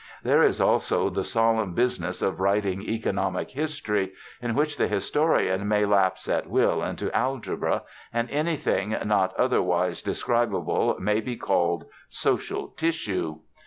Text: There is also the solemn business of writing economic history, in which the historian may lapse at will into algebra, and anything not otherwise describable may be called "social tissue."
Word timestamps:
There 0.23 0.41
is 0.41 0.59
also 0.59 1.11
the 1.11 1.23
solemn 1.23 1.75
business 1.75 2.23
of 2.23 2.39
writing 2.39 2.81
economic 2.81 3.51
history, 3.51 4.13
in 4.41 4.55
which 4.55 4.75
the 4.77 4.87
historian 4.87 5.67
may 5.67 5.85
lapse 5.85 6.27
at 6.27 6.49
will 6.49 6.81
into 6.81 7.15
algebra, 7.15 7.83
and 8.11 8.27
anything 8.31 8.97
not 9.05 9.35
otherwise 9.39 10.01
describable 10.01 10.95
may 10.99 11.21
be 11.21 11.35
called 11.35 11.85
"social 12.09 12.69
tissue." 12.69 13.41